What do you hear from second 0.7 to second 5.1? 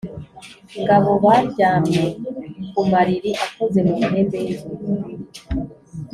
Ngabo baryamye ku mariri akoze mu mahembe y’inzovu,